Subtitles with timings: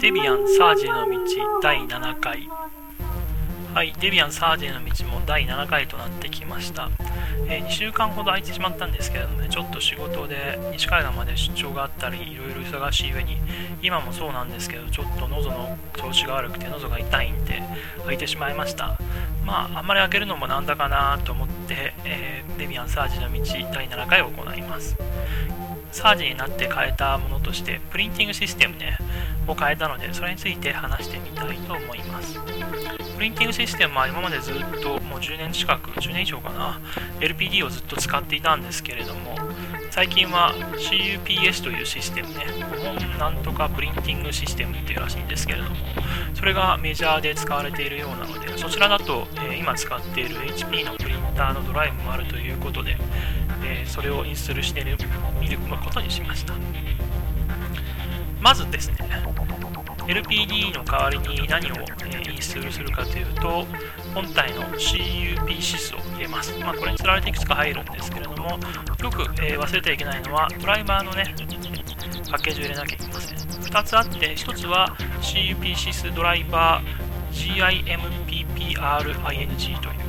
[0.00, 2.48] デビアン・サージの道第7回。
[3.74, 6.90] はい、デビアン・サージェの道も第7回となってきました、
[7.48, 13.36] えー、2週間ほど空いてしまったんですけれどもねちょっと仕事で西海岸まで出張があったりいろいろ忙しい上に
[13.82, 17.62] 今もそうなんですけどちょっと喉の調子が悪くて喉が痛いんで
[18.00, 18.98] 空いてしまいました。
[19.44, 23.40] まああんまり開けるのもなんだかなと思って、えー、デビアン・サージの道
[23.72, 24.96] 第7回を行います。
[25.98, 28.96] サージになって変えたものとしてプリンティングシステムね
[29.48, 32.38] を変えたのでそれについて話してみたいと思います。
[33.16, 36.80] プリンティングシステムは今までずっともう10年近く10年以上かな
[37.18, 39.34] LPD をずっと使っていたんですけれども
[39.90, 42.46] 最近は CUPS というシステムね
[42.84, 45.74] 本なんとかプリンティングシステムっていうらしいんですけれども
[46.34, 52.96] それがメジャーで使われているようなのでそちらだと、え、今使っている HP のプリンターのドライブもあるということで、
[53.64, 54.84] えー、それをインストールして
[55.40, 56.54] みることにしました。
[58.40, 58.96] まずですね
[60.06, 61.74] LPD の代わりに何を、
[62.06, 63.66] えインストールするかというと
[64.14, 68.58] 本体の CUP シスを入れます、まあ、これにつられていくつか入るんですけれども
[69.02, 71.34] よく、え、忘れてはいけないのはドライバーのね
[72.30, 73.38] パッケージを入れなきゃいけません。
[73.38, 78.66] 2つあって1つは CUP シスドライバー GIMPPRING
[79.80, 80.07] という。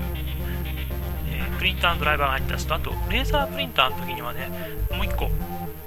[1.60, 4.48] プリンターのドライバーが入ったやつと、あと、レーザープリンターの時にはね、
[4.90, 5.30] もう1個、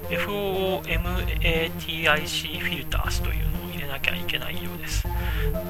[0.09, 0.89] FOOMATIC
[2.59, 5.07] フィルタースというのを入れなきゃいけないようです。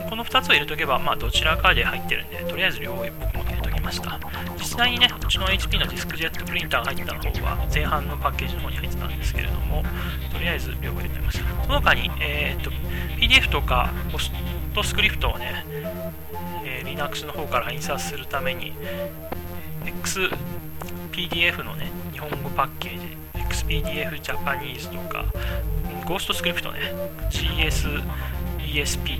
[0.09, 4.19] この2つを入れとけば、まあ、どちらかで入ってるんで、とりあえず両方僕も入れときました。
[4.57, 9.83] 実際にね、うちの HP のディスクジェットプリンターが入った方は、前半のパッケージの方に入ってたんですけれども、
[10.33, 11.63] とりあえず両方入れてみました。
[11.63, 12.71] その他に、えー、っと、
[13.19, 14.31] PDF とかポス
[14.73, 15.65] トスクリプトをね、
[16.65, 18.73] えー、Linux の方から印刷するために、
[19.85, 25.25] XPDF のね、日本語パッケージ、XPDF ジャパニーズとか、
[26.05, 26.79] ゴーストスクリプトね、
[27.29, 28.01] GSESP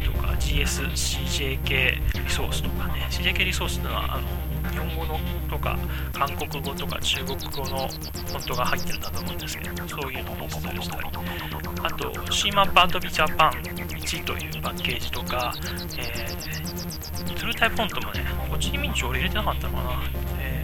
[0.06, 4.28] とか GSCJK リソースとかね、CJK リソースってのはあの
[4.72, 5.20] 日本語の
[5.50, 5.78] とか
[6.14, 11.04] 韓国語とか中国語のフォントが入ってるんだと思うんですけど、そういうのをインストールしたり、
[11.84, 19.90] あと C マップアドビジャパン1というパッケージとか、えー、トゥルータイプフォントもね、こっちに民調俺入れてなかったのかな、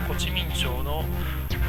[0.10, 1.04] えー、こっち民調の、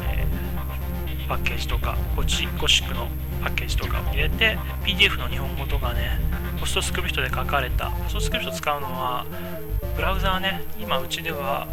[0.09, 3.07] えー、パッケージとか、こっちゴシックの
[3.43, 6.19] パッケージとかを入れて、PDF の日本語とかね、
[6.59, 9.25] ポストスクリプトで書かれた、ポストスクリプト使うのは、
[9.95, 11.67] ブラウザーね、今うちでは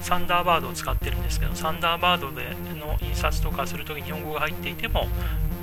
[0.00, 5.06] サンダーバードを使ってるんですけど、サンダーバードでの印刷とかするときに日本語が入っていても、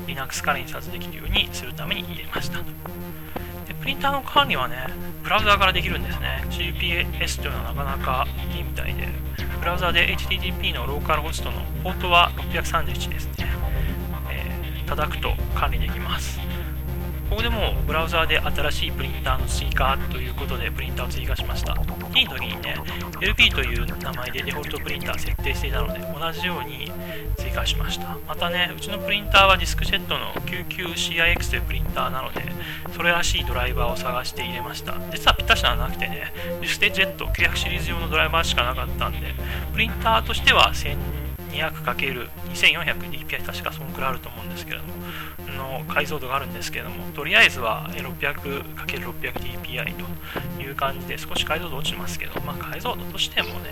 [0.07, 2.65] Linux から印刷できるようにするために入れましたと。
[3.67, 4.87] でプリンターの管理はね、
[5.23, 6.45] ブラウザーからできるんですね。
[6.49, 9.09] GPS というのはなかなかいいみたいで、
[9.59, 13.47] ブラウザで HTTP のローカルホストのポートは631ですね。
[14.29, 16.39] えー、叩くと管理できます。
[17.29, 17.56] ここでも
[17.87, 21.73] ブラウザーで新しいプリンターの追加ということでプリンターを追加しました。
[22.13, 22.75] T の時にね、
[23.21, 26.91] LP という名前でデフォルトプリンター設定していたので同じように
[27.37, 28.17] 追加しました。
[28.27, 32.43] またね、うちのプリンターは DeskJet の 99CIX というプリンターなので、
[32.93, 34.95] それらしいドライバーを探して入れました。
[35.13, 39.33] 実はぴったしななくてね、 DeskJet 900シリーズ用のドライバーしかなかったんで、
[39.71, 40.73] プリンターとしては
[41.57, 44.93] 200×2400DPI 確かそのくらいあると思うんですけれども、
[45.57, 50.05] の解像度があるんですけれども、とりあえずは 600×600dpi
[50.55, 53.71] という感じで少し解像度落ちますけど、まあ、解像度としてもね、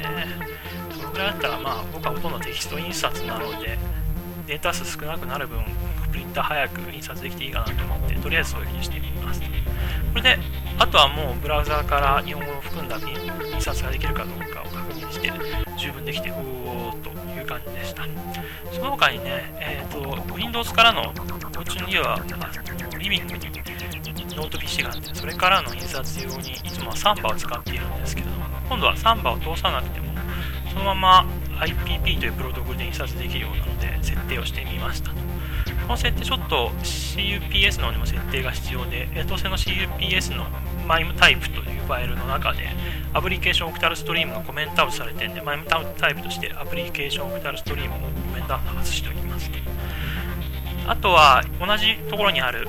[0.98, 3.78] そのぐらいだったらまあ僕はほとんどテキスト印刷なので、
[4.48, 5.64] データ数少なくなる分、
[6.12, 9.42] プリンター早く印刷できていいかなと思って、とりあえずそういうふうにしてみます。
[9.42, 9.48] こ
[10.16, 10.38] れで、
[10.78, 15.32] あとはもうブラウザーから日本語を含んだ印刷ができるかどうかを確認して、
[15.86, 17.10] 十分できて、おーと
[17.40, 18.04] いう感じでした。
[18.72, 21.14] その他にね、えーと、Windows からの、
[21.60, 22.20] うちには
[22.98, 23.40] リビングに
[24.36, 28.30] ノート PC があって、それからの印刷用にいつもは Samba を使っているんですけど、
[28.68, 30.08] 今度はサンバを通さなくても、
[30.74, 31.26] そのまま
[31.60, 35.16] IPP というプロトコルで印刷できるようなので、設定をしてみましたと。
[35.16, 40.48] この設定ちょっと CUPS の方にも設定が必要で、当然の CUPS の
[40.88, 42.70] マイムタイプというファイルの中で、
[43.14, 49.50] アプリケーションオクタルストリームがコメントアウトされてるんで、マイムタイプとしてアプリケーションオクタルストリームをコメントアウト外しておきます。
[50.88, 52.68] あとは、同じところにある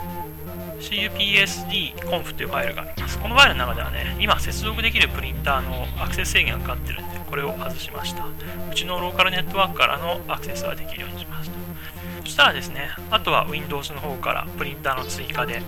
[0.80, 3.18] CUPSD-conf というファイルがあります。
[3.18, 8.24] このファイルの中ではね、今接続できるプリンターのアクセス制限がかかってるんで、これを外しました。
[8.24, 11.56] うちのローカルネットワークからのアクセスができるようにしました。
[12.22, 15.62] そしたらですね、あとは Windows の方からプリンターの追加で、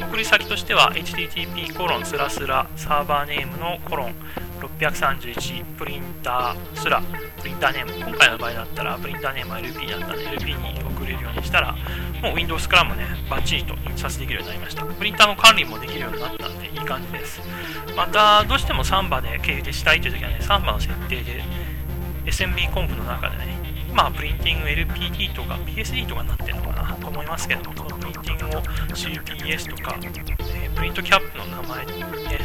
[0.00, 4.14] 送り先としては http コロンスラスラサーバーネームのコロン
[4.60, 7.02] 631プリンタースラ
[7.40, 8.10] プリンターネーム。
[8.10, 11.76] 今回の場合だったらプリンターネームは LP だったので LP に送れるようにしたら
[12.22, 14.84] もう Windows からもねバッチリと印刷できるようになりました。
[14.84, 17.40] プリンターの管理もできるようになったんでいい感じです。
[17.96, 21.42] またどうしてもサンバで経由でしたいという時はねサンバの設定で
[22.26, 23.58] SMB コンプの中でね
[23.90, 28.47] 今プリンティング LPD とか PSD とかになってるのかなと思いますけどもそのプリンティング
[29.06, 32.40] を CPS とか、えー、プリントキャップの名前にね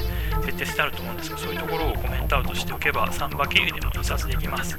[0.46, 4.78] 設定してあると思うんですがそういうところをコメントアウトしておけばサンバ経由でも印刷できます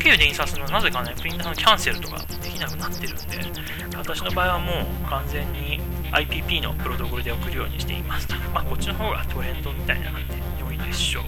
[0.00, 4.72] 経由で印刷するのはなぜかねプリンターのキャンセルとかできなくなってるんで私の場合はも
[5.04, 5.80] う完全に
[6.12, 11.24] IPP のプロトコルで送るようにしています まあこっちの方がトレンドみたいな感じで良いでしょう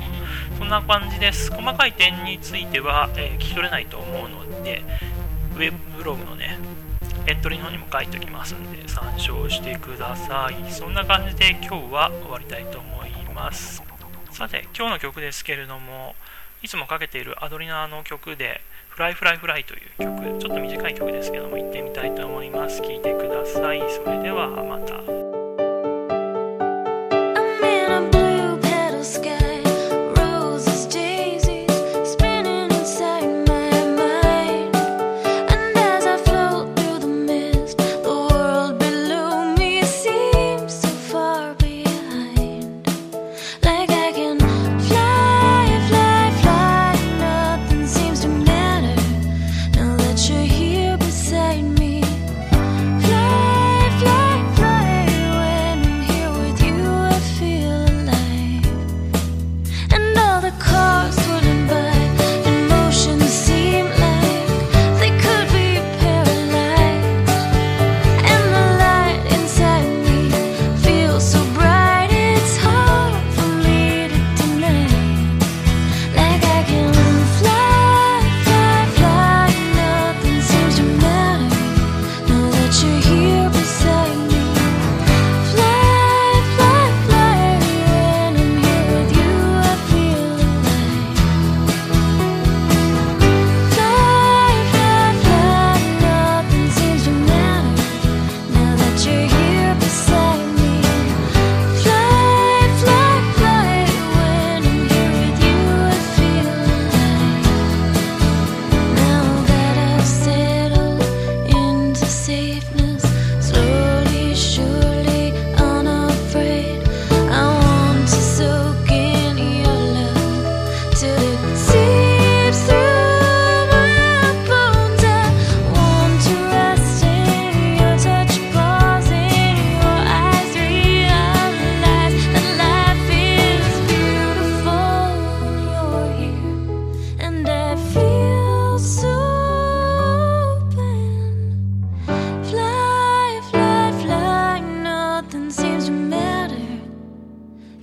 [0.60, 1.50] そんな感じです。
[1.50, 4.82] 細かい点については、えー、聞き取れないと思うので、
[5.54, 6.58] ウェブブログのね、
[7.26, 10.70] エントリーの方にも書いておきますんで、参照してください。
[10.72, 13.82] そんな感じで今日は終わりたいと思います。
[14.30, 16.14] さて、今日の曲ですけれども、
[16.62, 22.80] いつもかけているアドリナの曲で、フライフライフライという曲、ちょっと短い曲ですけども、行ってみたいと思います。
[22.82, 23.80] 聴いてください。
[23.90, 25.19] それではまた。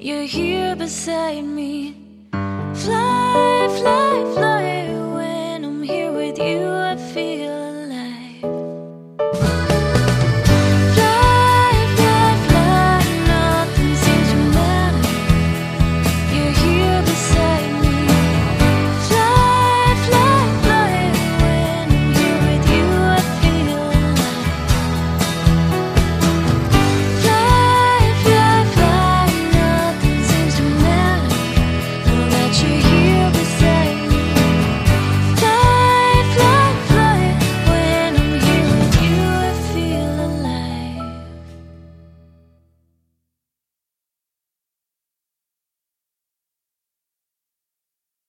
[0.07, 1.93] You're here beside me.
[2.31, 4.06] Fly, fly,